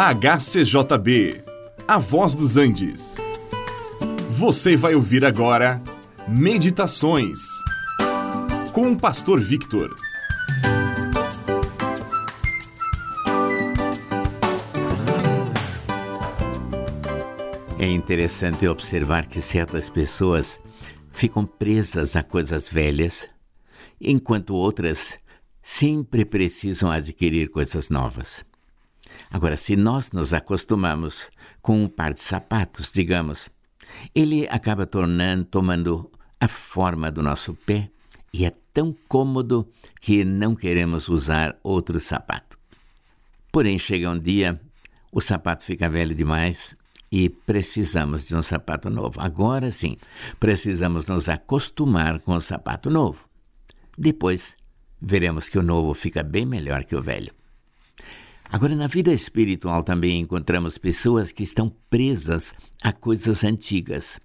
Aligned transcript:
HCJB, 0.00 1.42
A 1.88 1.98
Voz 1.98 2.36
dos 2.36 2.56
Andes. 2.56 3.16
Você 4.30 4.76
vai 4.76 4.94
ouvir 4.94 5.24
agora 5.24 5.82
Meditações 6.28 7.40
com 8.72 8.92
o 8.92 8.96
Pastor 8.96 9.40
Victor. 9.40 9.92
É 17.76 17.88
interessante 17.88 18.68
observar 18.68 19.26
que 19.26 19.42
certas 19.42 19.90
pessoas 19.90 20.60
ficam 21.10 21.44
presas 21.44 22.14
a 22.14 22.22
coisas 22.22 22.68
velhas, 22.68 23.28
enquanto 24.00 24.54
outras 24.54 25.18
sempre 25.60 26.24
precisam 26.24 26.88
adquirir 26.88 27.50
coisas 27.50 27.90
novas. 27.90 28.46
Agora, 29.30 29.56
se 29.56 29.76
nós 29.76 30.12
nos 30.12 30.32
acostumamos 30.32 31.30
com 31.60 31.82
um 31.82 31.88
par 31.88 32.12
de 32.12 32.20
sapatos, 32.20 32.92
digamos, 32.92 33.48
ele 34.14 34.46
acaba 34.48 34.86
tornando, 34.86 35.44
tomando 35.44 36.10
a 36.40 36.48
forma 36.48 37.10
do 37.10 37.22
nosso 37.22 37.54
pé 37.54 37.90
e 38.32 38.44
é 38.44 38.52
tão 38.72 38.94
cômodo 39.08 39.68
que 40.00 40.24
não 40.24 40.54
queremos 40.54 41.08
usar 41.08 41.56
outro 41.62 41.98
sapato. 41.98 42.58
Porém, 43.50 43.78
chega 43.78 44.10
um 44.10 44.18
dia, 44.18 44.60
o 45.10 45.20
sapato 45.20 45.64
fica 45.64 45.88
velho 45.88 46.14
demais 46.14 46.76
e 47.10 47.28
precisamos 47.28 48.28
de 48.28 48.36
um 48.36 48.42
sapato 48.42 48.90
novo. 48.90 49.20
Agora 49.20 49.70
sim, 49.70 49.96
precisamos 50.38 51.06
nos 51.06 51.28
acostumar 51.28 52.20
com 52.20 52.32
o 52.32 52.40
sapato 52.40 52.90
novo. 52.90 53.26
Depois, 53.96 54.56
veremos 55.00 55.48
que 55.48 55.58
o 55.58 55.62
novo 55.62 55.94
fica 55.94 56.22
bem 56.22 56.46
melhor 56.46 56.84
que 56.84 56.94
o 56.94 57.02
velho. 57.02 57.37
Agora, 58.50 58.74
na 58.74 58.86
vida 58.86 59.12
espiritual 59.12 59.82
também 59.82 60.20
encontramos 60.20 60.78
pessoas 60.78 61.30
que 61.30 61.42
estão 61.42 61.68
presas 61.90 62.54
a 62.82 62.92
coisas 62.92 63.44
antigas, 63.44 64.18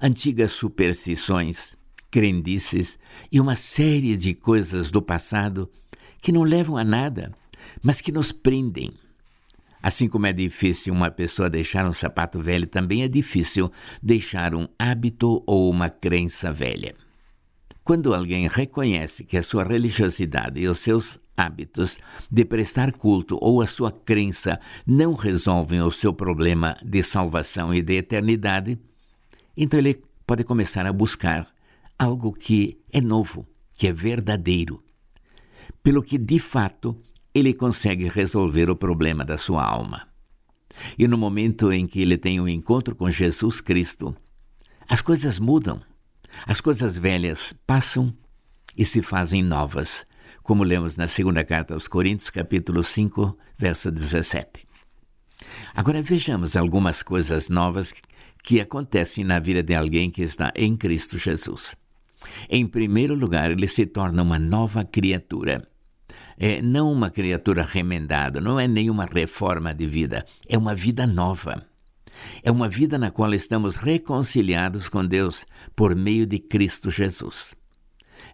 antigas 0.00 0.52
superstições, 0.52 1.76
crendices 2.10 2.98
e 3.30 3.38
uma 3.38 3.54
série 3.54 4.16
de 4.16 4.34
coisas 4.34 4.90
do 4.90 5.02
passado 5.02 5.70
que 6.22 6.32
não 6.32 6.42
levam 6.42 6.78
a 6.78 6.84
nada, 6.84 7.32
mas 7.82 8.00
que 8.00 8.10
nos 8.10 8.32
prendem. 8.32 8.92
Assim 9.82 10.08
como 10.08 10.26
é 10.26 10.32
difícil 10.32 10.92
uma 10.92 11.10
pessoa 11.10 11.48
deixar 11.48 11.86
um 11.86 11.92
sapato 11.92 12.40
velho, 12.40 12.66
também 12.66 13.02
é 13.02 13.08
difícil 13.08 13.70
deixar 14.02 14.54
um 14.54 14.66
hábito 14.78 15.42
ou 15.46 15.70
uma 15.70 15.90
crença 15.90 16.50
velha. 16.50 16.94
Quando 17.90 18.14
alguém 18.14 18.46
reconhece 18.46 19.24
que 19.24 19.36
a 19.36 19.42
sua 19.42 19.64
religiosidade 19.64 20.60
e 20.60 20.68
os 20.68 20.78
seus 20.78 21.18
hábitos 21.36 21.98
de 22.30 22.44
prestar 22.44 22.92
culto 22.92 23.36
ou 23.42 23.60
a 23.60 23.66
sua 23.66 23.90
crença 23.90 24.60
não 24.86 25.14
resolvem 25.14 25.82
o 25.82 25.90
seu 25.90 26.12
problema 26.12 26.76
de 26.84 27.02
salvação 27.02 27.74
e 27.74 27.82
de 27.82 27.94
eternidade, 27.94 28.78
então 29.56 29.80
ele 29.80 30.00
pode 30.24 30.44
começar 30.44 30.86
a 30.86 30.92
buscar 30.92 31.52
algo 31.98 32.32
que 32.32 32.78
é 32.92 33.00
novo, 33.00 33.44
que 33.76 33.88
é 33.88 33.92
verdadeiro, 33.92 34.80
pelo 35.82 36.00
que 36.00 36.16
de 36.16 36.38
fato 36.38 36.96
ele 37.34 37.52
consegue 37.52 38.06
resolver 38.06 38.70
o 38.70 38.76
problema 38.76 39.24
da 39.24 39.36
sua 39.36 39.64
alma. 39.64 40.06
E 40.96 41.08
no 41.08 41.18
momento 41.18 41.72
em 41.72 41.88
que 41.88 42.00
ele 42.00 42.16
tem 42.16 42.40
um 42.40 42.46
encontro 42.46 42.94
com 42.94 43.10
Jesus 43.10 43.60
Cristo, 43.60 44.14
as 44.88 45.02
coisas 45.02 45.40
mudam, 45.40 45.82
as 46.46 46.60
coisas 46.60 46.96
velhas 46.96 47.54
passam 47.66 48.14
e 48.76 48.84
se 48.84 49.02
fazem 49.02 49.42
novas, 49.42 50.04
como 50.42 50.64
lemos 50.64 50.96
na 50.96 51.06
segunda 51.06 51.44
carta 51.44 51.74
aos 51.74 51.88
Coríntios, 51.88 52.30
capítulo 52.30 52.82
5, 52.82 53.36
verso 53.58 53.90
17. 53.90 54.66
Agora 55.74 56.02
vejamos 56.02 56.56
algumas 56.56 57.02
coisas 57.02 57.48
novas 57.48 57.92
que 58.42 58.60
acontecem 58.60 59.24
na 59.24 59.38
vida 59.38 59.62
de 59.62 59.74
alguém 59.74 60.10
que 60.10 60.22
está 60.22 60.52
em 60.56 60.76
Cristo 60.76 61.18
Jesus. 61.18 61.74
Em 62.48 62.66
primeiro 62.66 63.14
lugar, 63.14 63.50
ele 63.50 63.66
se 63.66 63.86
torna 63.86 64.22
uma 64.22 64.38
nova 64.38 64.84
criatura 64.84 65.62
é 66.40 66.62
não 66.62 66.90
uma 66.90 67.10
criatura 67.10 67.62
remendada, 67.62 68.40
não 68.40 68.58
é 68.58 68.66
nenhuma 68.66 69.04
reforma 69.04 69.74
de 69.74 69.86
vida, 69.86 70.24
é 70.48 70.56
uma 70.56 70.74
vida 70.74 71.06
nova. 71.06 71.69
É 72.42 72.50
uma 72.50 72.68
vida 72.68 72.98
na 72.98 73.10
qual 73.10 73.32
estamos 73.34 73.76
reconciliados 73.76 74.88
com 74.88 75.04
Deus 75.04 75.46
por 75.76 75.94
meio 75.94 76.26
de 76.26 76.38
Cristo 76.38 76.90
Jesus. 76.90 77.54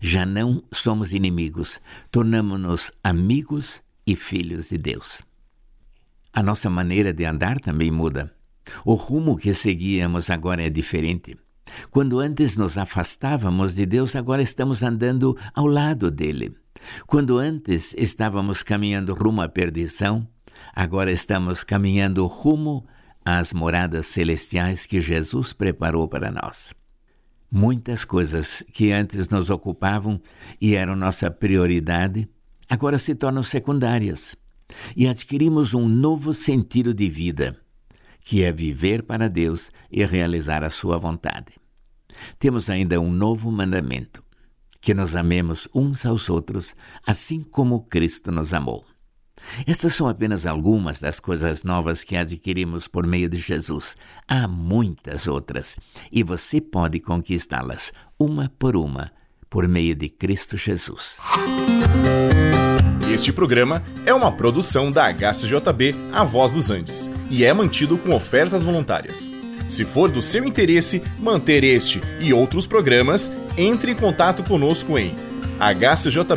Já 0.00 0.26
não 0.26 0.62
somos 0.72 1.12
inimigos, 1.12 1.80
tornamos-nos 2.10 2.92
amigos 3.02 3.82
e 4.06 4.14
filhos 4.14 4.68
de 4.68 4.78
Deus. 4.78 5.22
A 6.32 6.42
nossa 6.42 6.68
maneira 6.68 7.12
de 7.12 7.24
andar 7.24 7.60
também 7.60 7.90
muda. 7.90 8.32
O 8.84 8.94
rumo 8.94 9.36
que 9.36 9.54
seguíamos 9.54 10.28
agora 10.28 10.64
é 10.64 10.70
diferente. 10.70 11.36
Quando 11.90 12.20
antes 12.20 12.56
nos 12.56 12.78
afastávamos 12.78 13.74
de 13.74 13.86
Deus, 13.86 14.14
agora 14.14 14.42
estamos 14.42 14.82
andando 14.82 15.36
ao 15.54 15.66
lado 15.66 16.10
dele. 16.10 16.54
Quando 17.06 17.38
antes 17.38 17.94
estávamos 17.96 18.62
caminhando 18.62 19.14
rumo 19.14 19.40
à 19.40 19.48
perdição, 19.48 20.26
agora 20.74 21.10
estamos 21.10 21.64
caminhando 21.64 22.26
rumo 22.26 22.86
às 23.26 23.52
moradas 23.52 24.06
celestiais 24.06 24.86
que 24.86 25.00
Jesus 25.00 25.52
preparou 25.52 26.06
para 26.06 26.30
nós. 26.30 26.72
Muitas 27.50 28.04
coisas 28.04 28.64
que 28.72 28.92
antes 28.92 29.28
nos 29.28 29.50
ocupavam 29.50 30.20
e 30.60 30.76
eram 30.76 30.94
nossa 30.94 31.28
prioridade, 31.28 32.28
agora 32.68 32.98
se 32.98 33.16
tornam 33.16 33.42
secundárias 33.42 34.36
e 34.96 35.08
adquirimos 35.08 35.74
um 35.74 35.88
novo 35.88 36.32
sentido 36.32 36.94
de 36.94 37.08
vida, 37.08 37.60
que 38.20 38.44
é 38.44 38.52
viver 38.52 39.02
para 39.02 39.28
Deus 39.28 39.72
e 39.90 40.04
realizar 40.04 40.62
a 40.62 40.70
Sua 40.70 40.96
vontade. 40.96 41.54
Temos 42.38 42.70
ainda 42.70 43.00
um 43.00 43.10
novo 43.10 43.50
mandamento: 43.50 44.22
que 44.80 44.94
nos 44.94 45.16
amemos 45.16 45.68
uns 45.74 46.06
aos 46.06 46.30
outros, 46.30 46.76
assim 47.04 47.42
como 47.42 47.82
Cristo 47.82 48.30
nos 48.30 48.54
amou. 48.54 48.86
Estas 49.66 49.94
são 49.94 50.08
apenas 50.08 50.46
algumas 50.46 50.98
das 50.98 51.20
coisas 51.20 51.62
novas 51.62 52.02
que 52.04 52.16
adquirimos 52.16 52.88
por 52.88 53.06
meio 53.06 53.28
de 53.28 53.36
Jesus. 53.36 53.96
Há 54.26 54.48
muitas 54.48 55.26
outras, 55.26 55.76
e 56.10 56.22
você 56.22 56.60
pode 56.60 57.00
conquistá-las, 57.00 57.92
uma 58.18 58.50
por 58.58 58.76
uma, 58.76 59.10
por 59.48 59.68
meio 59.68 59.94
de 59.94 60.08
Cristo 60.08 60.56
Jesus. 60.56 61.18
Este 63.12 63.32
programa 63.32 63.82
é 64.04 64.12
uma 64.12 64.30
produção 64.30 64.92
da 64.92 65.06
HCJB 65.10 65.94
A 66.12 66.22
Voz 66.22 66.52
dos 66.52 66.70
Andes 66.70 67.10
e 67.30 67.44
é 67.44 67.52
mantido 67.54 67.96
com 67.96 68.14
ofertas 68.14 68.62
voluntárias. 68.62 69.32
Se 69.68 69.84
for 69.84 70.10
do 70.10 70.20
seu 70.20 70.44
interesse 70.44 71.02
manter 71.18 71.64
este 71.64 72.00
e 72.20 72.32
outros 72.32 72.66
programas, 72.66 73.30
entre 73.56 73.92
em 73.92 73.96
contato 73.96 74.44
conosco 74.44 74.98
em 74.98 75.14
hcjb.com.br. 75.58 76.36